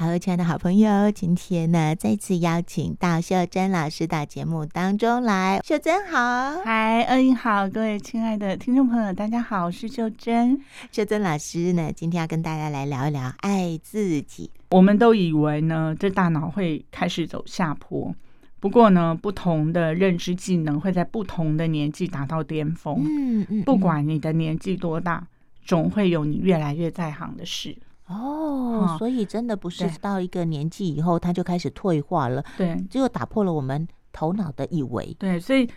[0.00, 5.60] 好，亲爱的好朋友，今天呢，再次邀请到秀珍老师到节目当中来。
[5.62, 10.58] 秀珍好，嗨，恩英好，各位亲爱的听众朋友，大家好，我是秀珍。
[10.90, 14.50] 秀珍老师呢，今天要跟大家来聊一聊爱自己。
[14.70, 18.14] 我们都以为呢，这大脑会开始走下坡，
[18.58, 23.04] 不过呢，不同的认知技能会在不同的年纪达到巅峰。
[23.04, 25.26] 嗯嗯，不管你的年纪多大，
[25.62, 27.76] 总会有你越来越在行的事。
[28.10, 32.44] 哦，所以真的不是到一个年纪以后，他就开始退化了。
[32.56, 35.14] 对，结果打破了我们头脑的以为。
[35.16, 35.70] 对，所以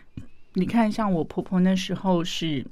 [0.54, 2.66] 你看，像我婆婆那时候是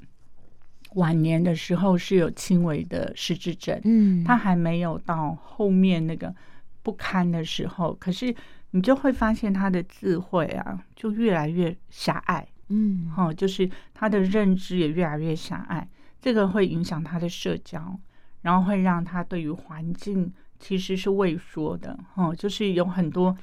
[0.96, 6.34] 晚年的时候是有轻微的失智症，嗯，她还没有到后面那个
[6.82, 8.34] 不堪的时候，可是
[8.72, 15.88] 你就会发现她的智慧啊，就越来越狭隘，嗯，哦，就是她的认知也越来越狭隘，
[16.20, 18.00] 这个会影响她的社交。
[18.42, 23.36] 然后会让他对于环境其实是畏缩的，哦，就是有很多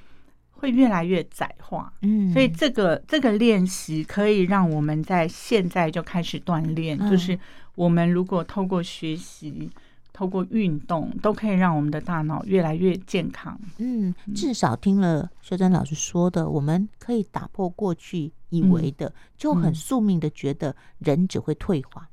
[0.50, 7.38] 会越来越窄化，嗯，所以这个这个练习可以让我们在现在就开始锻炼，嗯，就是
[7.74, 9.70] 我们如果透过学习、
[10.12, 13.56] 透过运动，都可以让我们的大脑越来越健康。
[13.78, 22.08] 嗯，至少听了秀珍老师说的，我们可以打破过去以为的，就很宿命的觉得人只会退化。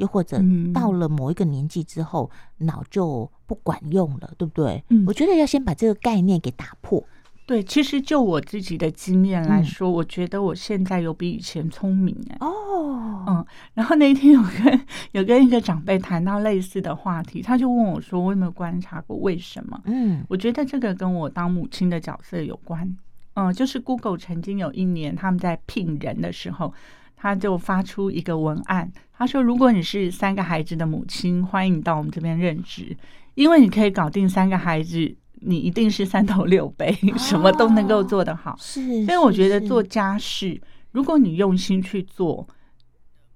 [0.00, 4.82] 又或者到了某一个年纪之后，嗯、脑就不管用了，对不对？
[4.88, 7.04] 嗯，我觉得要先把这个概念给打破。
[7.44, 12.36] 对，其实就我自己的经验来说，嗯、我觉得我现在有比以前聪明哎。
[12.40, 14.80] 哦，嗯，然后那一天有跟
[15.12, 22.96] 有跟一个长辈谈到类似的话题，他就问我说：“我有没有观察过为什么？”嗯，我觉得这个跟我当母亲的角色有关。
[23.34, 26.72] 嗯，就是 Google 曾经有一年他们在聘人的时候。
[27.20, 32.96] 他就发出一个文案，他说：“如果你是三个孩子的母亲，欢迎你到我们这边任职，
[33.34, 36.86] 因为你可以搞定三个孩子，你一定是三头六臂，
[37.18, 40.58] 什么都能够做得好。”是，所以我觉得做家事，
[40.92, 42.48] 如果你用心去做，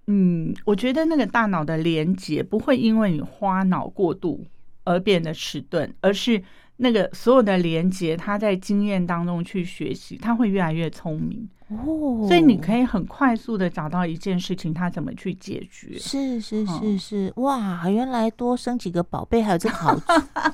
[0.06, 4.47] 嗯，我觉得那个大脑的连接不会因为你花脑过度
[4.84, 6.42] 而变得迟钝，而是
[6.76, 11.48] 那个所有的连接，他在经验当中去学习，他会越来越聪明。
[11.68, 15.98] 哦，所以你可以很快速的找到一件事情，他怎么去解决？
[15.98, 20.02] 是是是是，哇，原来多生几个宝贝还有这个好处，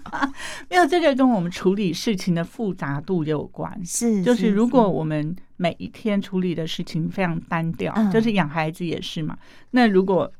[0.70, 3.84] 没有这个跟我们处理事情的复杂度有关。
[3.84, 9.36] 是，就是如果我们每一天处理的事情非常单调，就是养孩子也是嘛。
[9.72, 10.30] 那如果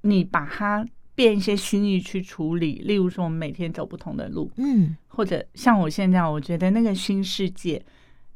[0.00, 0.86] 你把它
[1.18, 7.82] 变一些心意去处理，例如说我们每天走不同的路，嗯，或者像我现在，我觉得那个新世界。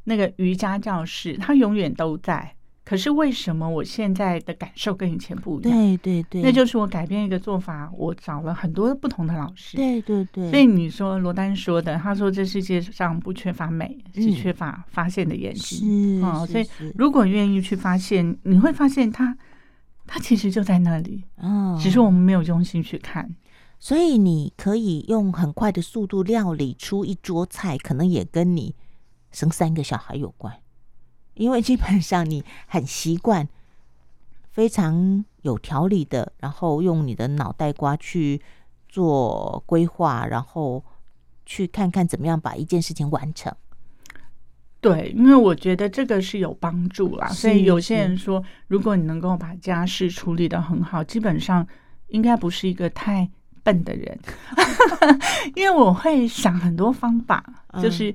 [0.04, 2.56] 那个瑜伽教室，它永远都在。
[2.84, 5.72] 可是为什么我现在的感受跟以前不一样？
[5.72, 9.76] 对对对，那就是我改变一个做法，我找了很多不同的老师。
[9.76, 10.50] 对对对。
[10.50, 16.20] 所以你说罗丹说的，他说这世界上不缺乏美，是缺乏发现的眼睛。
[16.20, 16.66] 嗯、哦，所以
[16.96, 19.38] 如果愿意去发现，你会发现它，
[20.06, 21.24] 它其实就在那里。
[21.36, 23.34] 嗯、哦，只是我们没有用心去看。
[23.78, 28.74] 所以你可以用很快的速度料理出一桌菜，可能也跟你。
[29.34, 30.54] 生三个小孩有关，
[31.32, 33.48] 因为基本上你很习惯
[34.50, 38.42] 非常有条理的，然后用你的脑袋瓜去
[38.90, 40.84] 做规划，然后
[41.46, 43.50] 去看看怎么样把一件事情完成。
[44.82, 47.26] 对，因为我觉得这个是有帮助啦。
[47.28, 51.66] 所以有些人说，如果你能够把家事处理得很好，基本上
[52.08, 53.30] 应该不是一个太
[53.62, 54.18] 笨的人，
[55.56, 57.42] 因为我会想很多方法，
[57.80, 58.14] 就是。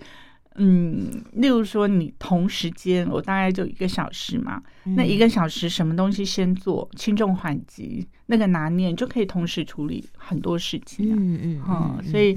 [0.59, 11.15] 嗯，例如说，你同时间我大概就一个小时嘛，嗯、那一个小时什么东西先做，轻重缓急那个拿捏，就可以同时处理很多事情，啊。
[11.15, 12.35] 嗯嗯，嗯，所以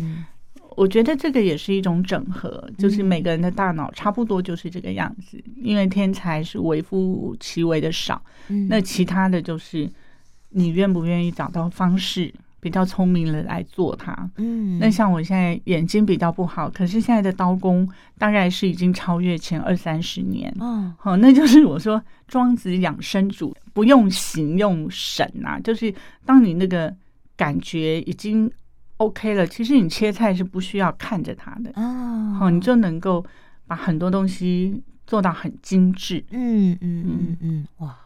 [0.80, 9.86] 我觉得这个也是一种整合，嗯、就是每个人的大脑差不多就是这个样子，因为天才是微乎其微的少，嗯、那其他的就是
[10.48, 12.32] 你愿不愿意找到方式。
[12.62, 17.88] 比较聪明的来做它，嗯，那像我现在眼睛比较不好，可是现在的刀工
[18.18, 25.90] 大概是已经超越前二三十年，嗯，好，那就是我说庄子养生主不用形用神啊，就是
[26.26, 26.94] 当你那个
[27.34, 28.52] 感觉已经
[29.00, 33.24] OK 了，其实你切菜是不需要看着它的，哦，好，你就能够
[33.66, 37.96] 把很多东西做到很精致，嗯嗯嗯嗯嗯，哇。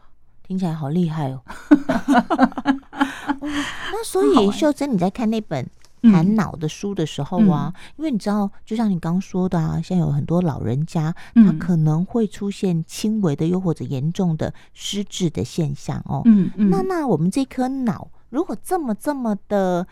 [0.47, 1.41] 听起来好厉害哦！
[3.41, 5.67] 那所以秀珍，你在看那本
[6.03, 16.21] 谈脑的书的时候啊，嗯、因为你知道，就像你刚刚说的啊，现在有很多老人家，他可能会出现轻微的又或者严重的失智的现象哦。
[16.27, 19.87] 嗯嗯，那那我们这颗脑如果这么这么的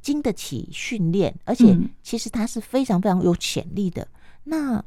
[0.00, 4.06] 经得起训练，而且其实他是非常非常有潜力的。
[4.44, 4.82] 那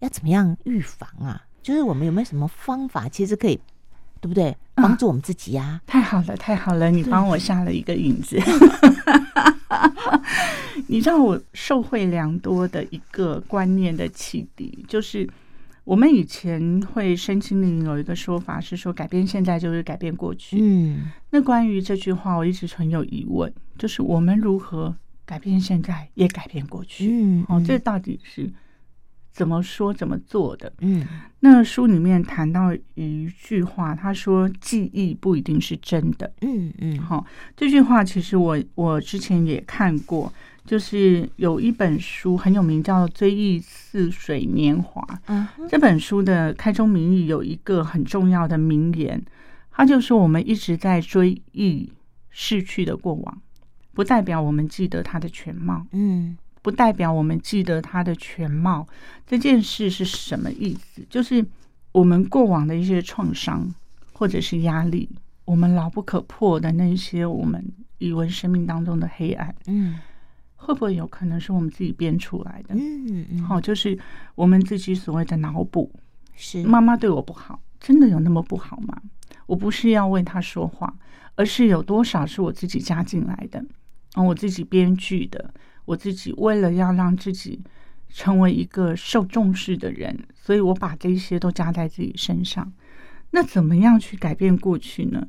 [0.00, 1.42] 要怎么样预防啊？
[1.62, 3.60] 就是我们有没有什么方法，其实可以，
[4.20, 4.56] 对不对？
[4.74, 5.82] 帮助我们自己呀、啊？
[5.86, 6.90] 太好了，太好了！
[6.90, 8.40] 你帮我下了一个引子。
[10.88, 15.28] 你知道我受惠良多的一个观念的启迪，就是
[15.90, 20.56] 我们以前会身心灵有一个说法是说，改变现在就是改变过去。
[20.60, 24.94] 嗯，那关于这句话，我一直很有疑问，就是我们如何
[25.26, 27.08] 改变现在，也改变过去？
[27.10, 28.48] 嗯，哦，这到底是？
[29.32, 30.72] 怎么说怎么做的？
[30.78, 31.04] 嗯，
[31.40, 36.32] 那书里面谈到一句话，他说记忆不一定是真的。
[36.42, 37.26] 嗯嗯，好，
[37.56, 40.32] 这句话其实我我之前也看过，
[40.70, 45.02] 就是有一本书很有名，叫《追忆似水年华》。
[45.26, 49.20] 嗯，这本书的开宗明义有一个很重要的名言，
[49.72, 51.92] 它就说我们一直在追忆
[52.28, 53.42] 逝去的过往，
[53.94, 55.84] 不代表我们记得它的全貌。
[55.90, 56.38] 嗯。
[56.62, 58.86] 不代表我们记得它的全貌，
[59.26, 61.04] 这件事是什么意思？
[61.10, 61.44] 就是
[61.90, 63.74] 我们过往的一些创伤
[64.12, 65.08] 或者是压力，
[65.46, 67.60] 我们牢不可破的那些我们
[67.98, 69.98] 以为生命当中的黑暗，嗯，
[70.62, 72.74] 会不会有可能是我们自己编出来的？
[72.74, 73.98] 嗯嗯，好，就是
[74.34, 75.90] 我们自己所谓的脑补。
[76.36, 79.00] 是妈妈对我不好，真的有那么不好吗？
[79.46, 80.94] 我不是要为他说话，
[81.34, 83.64] 而是有多少是我自己加进来的，
[84.16, 85.52] 嗯，我自己编剧的。
[85.86, 87.60] 我自己为了要让自己
[88.08, 92.70] 成为一个受重视的人，所以我把这些都加在自己身上。
[93.32, 95.26] 那怎么样去改变过去呢？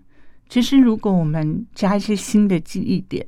[0.48, 3.25] 其实，如果我们加一些新的记忆点，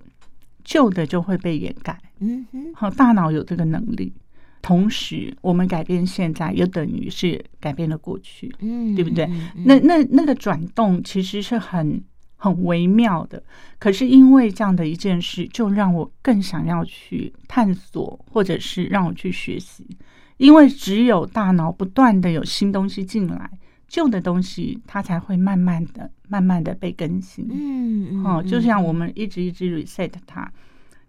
[0.63, 1.99] 旧的就会被掩盖。
[2.19, 4.13] 嗯哼，好，大脑有这个能力。
[4.61, 8.53] 同时，我们改变现在，也等于是改变了过去。
[8.59, 9.29] 嗯，对不对？
[9.65, 12.03] 那那那个转动其实是很。
[12.35, 13.41] 很微妙的，
[13.79, 19.87] 可是因为这样的一件事，就让我更想要去探索，或者是让我去学习。
[20.35, 23.49] 因为只有大脑不断的有新东西进来，
[23.87, 27.47] 旧的东西它才会慢慢的、慢慢的被更新。
[27.51, 30.51] 嗯嗯，哦，就像我们一直一直 reset 它，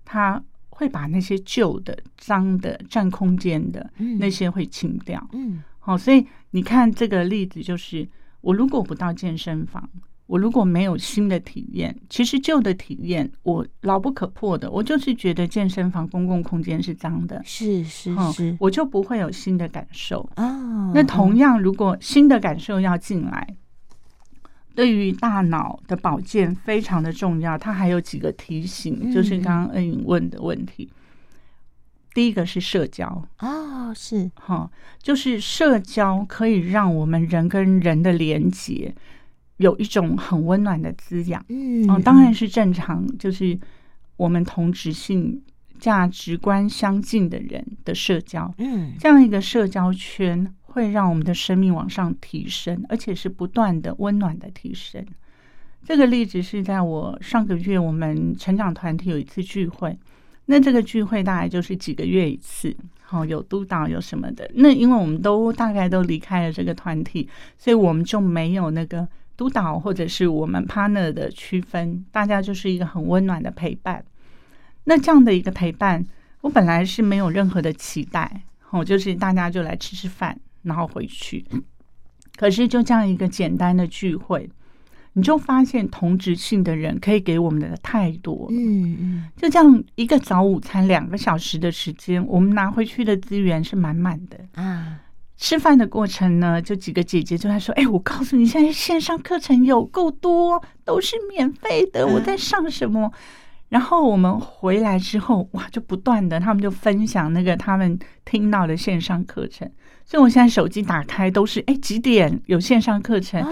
[0.04, 5.26] 它会把那些旧的、脏的、占空间的那些会清掉。
[5.32, 8.06] 嗯，好，所以你看这个例子，就是
[8.40, 9.88] 我如果不到健身房。
[10.34, 14.68] 我如果没有新的体验，其实旧的体验我牢不可破的。
[14.68, 20.90] 我就是觉得健身房公共空间是脏的，是是是，我就不会有新的感受啊。
[20.92, 23.46] 那同样，如果新的感受要进来，
[24.74, 27.56] 对于大脑的保健非常的重要。
[27.56, 30.90] 它还有几个提醒，就是刚刚恩颖问的问题。
[32.12, 34.68] 第一个是社交哦，是哈，
[35.00, 38.92] 就是社交可以让我们人跟人的连结。
[39.58, 43.56] 有一种很温暖的滋养，嗯，嗯，当然是正常，就是
[44.16, 45.40] 我们同质性
[45.78, 55.04] 价值观相近的人的社交，嗯，这样一个社交圈会让我们的生命往上提升，而且是不断的温暖的提升。
[55.84, 59.96] 这个例子是在我上个月我们成长团体有一次聚会，
[60.46, 64.50] 那这个聚会大概就是几个月一次，好，有督导有什么的。
[64.54, 69.06] 那因为我们都大概都离开了这个团体，所以我们就没有那个。
[69.36, 74.04] 督导或者是我们 partner 的区分，大家就是一个很温暖的陪伴。
[74.84, 76.04] 那这样的一个陪伴，
[76.42, 81.44] 我本来是没有任何的期待，哦，就是大家就来吃吃饭，然后回去。
[82.36, 84.50] 可是就这样一个简单的聚会，
[85.14, 88.48] 你就发现同职性的人可以给我们的太多。
[88.50, 95.00] 嗯嗯，就这样一个早午餐两个小时的时间，我们拿回去的资源是满满的啊。
[95.36, 102.06] 吃饭的过程呢，就几个姐姐就在说：“哎，我告诉你，现在线上课程有够多，都是免费的。
[102.06, 103.12] 我在上什么？”
[103.70, 109.68] 然后我们回来之后，哇，就不断的，他们就分享那个他们听到的线上课程。
[110.04, 113.42] 所以我现在手机打开都是：哎，几点有线上课程？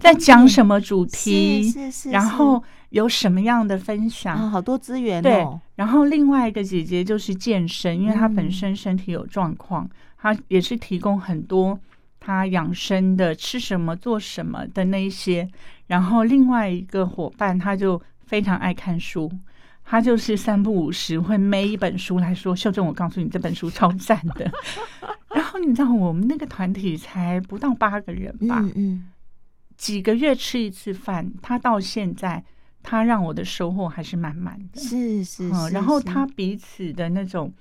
[0.00, 1.62] 在讲什么主题？
[1.62, 2.10] 是是是。
[2.10, 4.50] 然后有什么样的分享？
[4.50, 5.22] 好多资源哦。
[5.22, 5.46] 对。
[5.76, 9.88] 然后另外一个姐姐就是健身，因为她本身身体有状况。
[10.20, 11.78] 他也是提供很多
[12.18, 15.48] 他养生的吃什么做什么的那一些，
[15.86, 19.30] 然后另外一个伙伴他就非常爱看书，
[19.84, 24.50] 他就是三不五时会每一本书来说：“秀珍，我告诉你这本书超赞的。
[25.32, 28.58] ”然后你知道我们那个团体才不到八个人吧？
[28.60, 29.08] 嗯嗯，
[29.76, 32.44] 几个月吃一次饭，他到现在
[32.82, 34.80] 他让我的收获还是满满的。
[34.80, 37.52] 是是，是，然后他彼此的那种。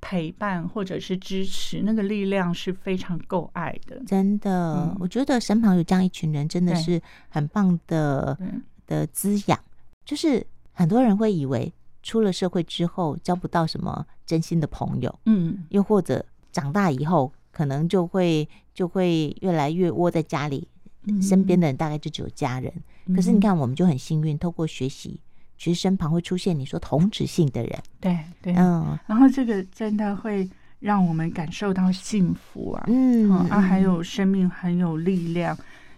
[0.00, 4.02] 陪伴或者是支持，那个力量是非常够爱的。
[4.06, 8.38] 真的，嗯、我觉得身旁有这样一群人，真的是很棒的
[8.86, 9.58] 的滋养。
[10.04, 20.66] 就是很多人会以为出了社会之后交不到什么真心的朋友，嗯，又或者长大以后可能就会就会越来越窝在家里，
[21.04, 22.72] 嗯、身边的人大概就只有家人。
[23.04, 25.20] 嗯、可是你看，我们就很幸运，透过学习，
[25.60, 30.48] 其实身旁会出现你说同质性的人，对对，嗯，然后这个真的会
[30.78, 35.54] 让我们感受到幸福啊，嗯，啊，还有生命很有力量，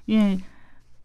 [0.07, 0.37] 因为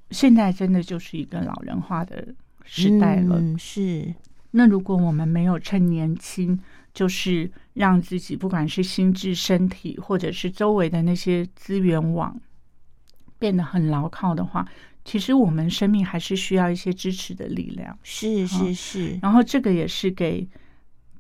[0.09, 2.29] 现在真的就是一个老人化的
[2.63, 4.11] 时代了，嗯、是。
[4.49, 6.59] 那如果我们没有趁年轻，
[6.95, 12.35] 就是让自己不管是心智、身体，或者是周围的那些资源网
[13.37, 14.67] 变得很牢靠的话，
[15.07, 17.97] 其实我们生命还是需要一些支持的力量。
[18.03, 19.17] 是是是。
[19.21, 20.45] 然后这个也是给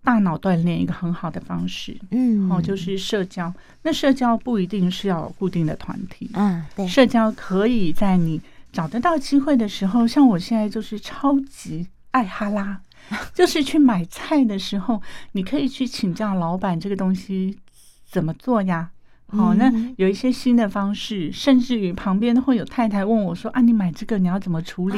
[0.03, 1.97] 大脑锻炼一个很好的方式。
[2.11, 3.51] 嗯，哦，就是社交。
[3.83, 6.29] 那社交不一定是要有固定的团体。
[6.33, 6.85] 嗯，对。
[6.85, 8.41] 社交可以在你
[8.73, 12.81] 找得到机会的时候，像我现在就是超级爱哈拉。
[13.33, 15.01] 就是去买菜的时候，
[15.31, 17.57] 你可以去请教老板这个东西
[18.05, 18.89] 怎么做呀？
[19.29, 24.97] 好，那有一些新的方式，甚至于旁边会有太太问我说：“啊，你买这个你要怎么处理？”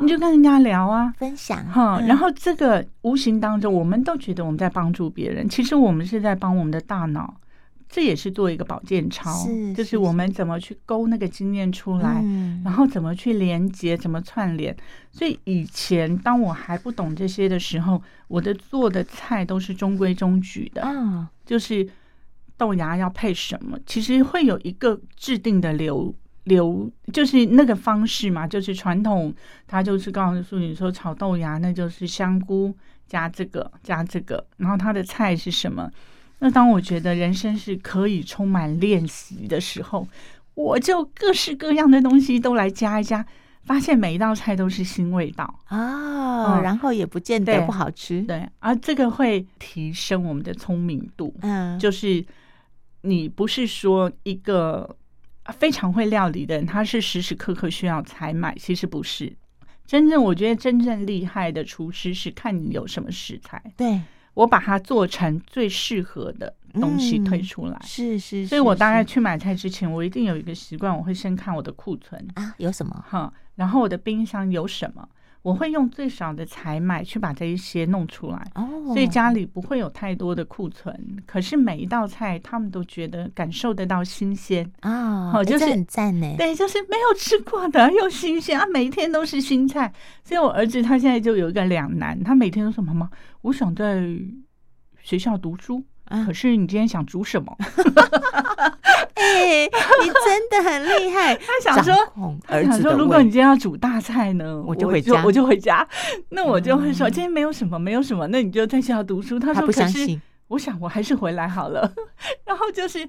[0.00, 2.00] 你就跟人家聊啊，分享哈。
[2.06, 7.34] 然后这个无形当中，我们都觉得我们在帮助别人，其实我们是在帮我们的大脑。
[7.88, 14.76] 这也是做一个保健操，是就是我们怎么去勾那个经验出来，嗯、然后怎么去连接，怎么串联。
[15.10, 21.88] 所以以前当我还不懂这些的时候，我的做的菜都是中规中矩的，嗯，就是
[22.58, 29.32] 豆芽要配什么，其实会有一个制定的流流，就是那个方式嘛，就是传统，
[29.66, 32.74] 他就是告诉你说炒豆芽，那就是香菇
[33.06, 35.90] 加这个加这个，然后它的菜是什么。
[36.40, 40.06] 那当我觉得人生是可以充满练习的时候，
[40.54, 43.24] 我就各式各样的东西都来加一加，
[43.64, 48.22] 发现每一道菜都是新味道啊，哦、然后也不见得不好吃。
[48.22, 51.34] 对，对，而这个会提升我们的聪明度。
[51.40, 52.24] 嗯，就是
[53.08, 54.96] 你不是说一个
[55.54, 59.34] 非常会料理的人，他是时时刻刻需要采买，其实不是。
[59.86, 63.62] 真正我觉得真正厉害的厨师是看你有什么食材。
[63.76, 64.00] 对。
[64.34, 75.08] 我把它做成最适合的东西推出来，是是，所以我大概去买菜之前，我一定有一个习惯，我会先看我的库存啊，有什么哈，然后我的冰箱有什么。
[75.48, 80.94] 我会用最少的采买去把这一些弄出来，哦，所以家里不会有太多的库存。
[81.24, 86.34] 可是每一道菜，他们都觉得感受得到新鲜啊，哦，就是很赞呢。
[86.36, 89.90] 对，就是没有吃过的又新鲜啊，每一天都是新菜。
[90.22, 93.08] 所以我儿子他现在就有一个两难，他每天都说：“妈妈，
[93.40, 94.06] 我想在
[95.00, 95.82] 学校读书。”
[96.26, 97.56] 可是你今天想煮什么？
[99.14, 101.34] 哎，你真的很厉害。
[101.44, 101.94] 他想说，
[102.46, 105.86] 他想说，如果你今天要煮大菜呢，我就回家，我就回家。
[106.30, 109.38] 那我就会说，今天没有什么，没有什么，那你就在学校读书。
[109.38, 111.92] 他说，可是我想我还是回来好了。
[112.46, 113.08] 然后就是。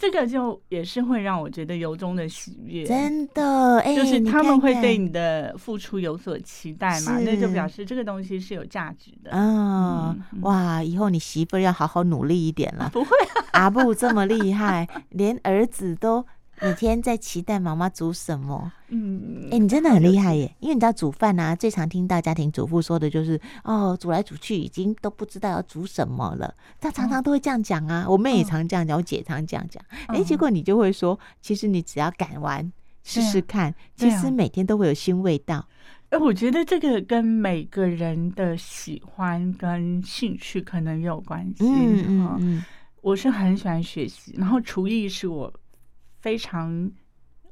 [0.00, 9.30] 这个就也是会让我觉得由衷的喜悦，真的，哎，就是他们会对你的付出有所期待嘛，那就表示这个东西是有价值的。
[9.34, 12.88] 嗯，哇，以后你媳妇要好好努力一点了。
[12.90, 13.10] 不会，
[13.52, 16.24] 阿布这么厉害，连儿子都。
[16.62, 18.70] 每天在期待妈妈煮什么？
[18.88, 20.54] 嗯，哎、欸，你真的很厉害耶！
[20.60, 26.54] 因为你知道煮饭啊，最常听到家庭主妇说的就是哦，煮来煮去已经都不知道要煮什么了。
[26.78, 29.82] 他常常都会这样讲啊，我妹也常这样讲，我姐常这样讲。
[30.08, 32.70] 哎、欸，结果你就会说，其实你只要敢玩，
[33.02, 35.66] 试试看，其实每天都会有新味道。
[36.10, 41.64] 哎，我觉得这个跟每个人的喜欢跟兴趣可能也有关系。
[41.64, 42.64] 嗯嗯嗯，
[43.00, 45.50] 我是很喜欢学习，然后厨艺是我。
[46.20, 46.90] 非常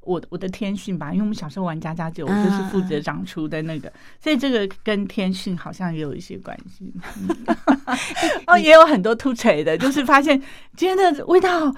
[0.02, 6.92] 我我的天性吧，因为我们小时候玩家家酒，我就是负责长出的那个，所以这个跟天性好像也有一些关系。
[8.46, 10.40] 哦，也有很多突锤的，就是发现
[10.76, 11.74] 今天的味道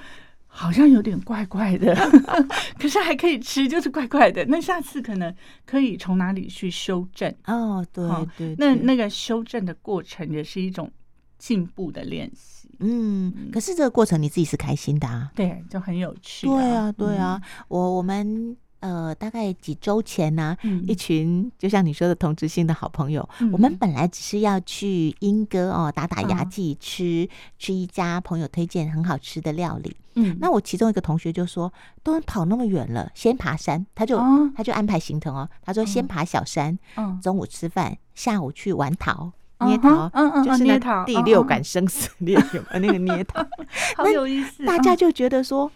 [0.46, 1.94] 好像有点怪怪的，
[2.78, 4.44] 可是还可以吃，就是怪怪的。
[4.46, 7.32] 那下次可能可以从哪里去修正？
[7.46, 8.04] 哦，对
[8.36, 10.90] 对，那那个修正的过程也是一种
[11.40, 12.68] 进步的练习。
[12.78, 15.32] 嗯，可是这个过程你自己是开心的啊？
[15.34, 16.52] 对，就很有趣啊。
[16.52, 17.42] 对啊，对啊。
[17.42, 27.28] 嗯、我我们呃，大概几周前呢、啊，嗯、一群就像你说的同质性的好朋友，嗯、我们本来只是要去莺歌哦，打打牙祭，吃、嗯、
[27.58, 29.94] 吃一家朋友推荐很好吃的料理。
[30.14, 31.70] 嗯，那我其中一个同学就说，
[32.02, 39.30] 都跑那么远了，先爬山，他就、哦、他就安排行程哦，他说先爬小山，嗯，中午吃饭，下午去玩陶。
[39.66, 43.44] 捏陶，嗯嗯，就是那第六感生死 恋，有没有那个捏陶？
[43.96, 44.64] 好有意思。
[44.64, 45.70] 大家就觉得说，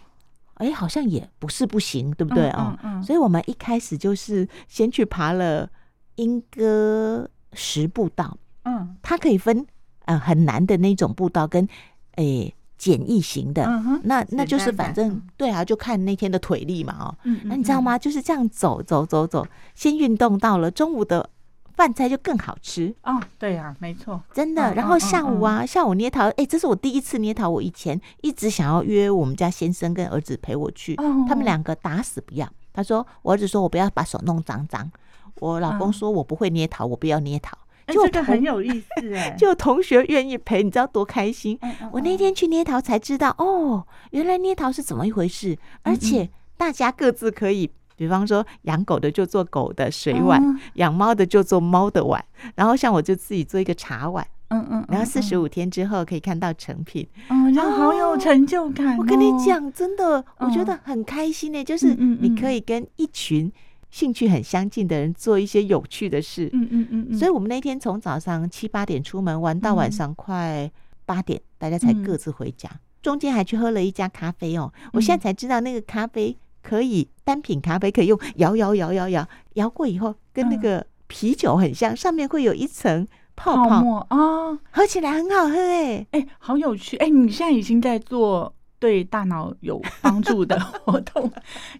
[0.55, 2.77] 哎，好像也不是不行，对不对哦？
[3.03, 5.69] 所以我们一开始就是先去爬了
[6.15, 9.65] 莺歌十步道，嗯，它可以分
[10.05, 11.67] 呃很难的那种步道跟
[12.15, 12.45] 诶。
[12.45, 13.65] 欸简易型的，
[14.03, 17.15] 那那就是反正对啊，就看那天的腿力嘛哦。
[17.23, 17.97] 嗯，嗯，那你知道吗？
[17.97, 21.27] 就是这样走走走走，先运动到了中午的
[21.75, 23.21] 饭菜就更好吃哦。
[23.37, 24.73] 对呀、啊，没错，真的。
[24.73, 27.49] 然后下午啊，下午捏陶，哎，这是我第一次捏陶。
[27.49, 32.47] 我以前一直想要约我们家先生跟儿子陪我去，哦、他们两个打死不要。
[32.73, 34.91] 他说，我儿子说我不要把手弄脏脏，
[35.39, 37.57] 我老公说我不会捏陶，我不要捏陶。
[37.87, 41.59] 就这个很有意思 哎，就同学愿意陪，你知道多开心？
[41.91, 50.41] 我那天去捏陶才知道，哦，原来捏陶是怎么一回事，而且大家各自可以，比方说养狗的就做狗的水碗，
[50.75, 52.23] 养猫的就做猫的碗，
[52.55, 58.97] 然后像我就自己做一个茶碗，嗯嗯，然后四十五天之后可以看到成品，嗯，然后好有成就感。
[58.97, 63.51] 我跟你讲，真的，我觉得很开心呢，就是你可以跟一群。
[63.91, 70.69] 兴趣很相近的人做一些有趣的事，嗯嗯嗯，嗯，所以我们那天从早上七八点出门玩到晚上快
[71.05, 72.69] 八点，大家才各自回家。
[73.01, 76.35] 中间还去喝了一家咖啡哦，我现在才知道那个咖啡
[76.65, 87.07] 可以单品咖啡可以用摇摇摇摇摇摇过以后，跟那个啤酒很像，上面会有一层泡泡啊，喝起来很好喝哎哎，好有趣哎！
[87.07, 88.51] 你现在已经在做。
[88.77, 91.31] 对大脑有帮助的 活动，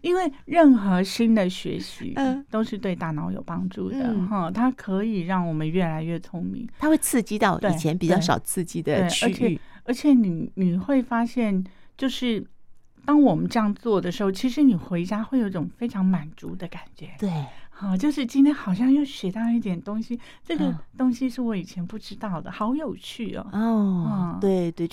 [0.01, 2.15] 因为任何新的学习，
[2.49, 4.49] 都是对大脑有帮助的哈。
[4.49, 11.63] 它可以让我们越来越聪明，它会刺激到以前比较少刺激的区域，而且你你会发现，
[11.95, 12.43] 就是
[13.05, 17.09] 当我们这样做的时候，其实你回家会有一种非常满足的感觉。
[17.19, 17.31] 对。
[17.77, 23.45] 好，就是今天好像又学到一点东西，这个东西是我以前不知道的，好有趣哦。
[23.51, 24.71] 哦，对对，